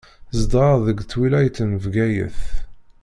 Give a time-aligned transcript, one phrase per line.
[0.39, 2.41] Zedɣeɣ deg twilayt n Bgayet.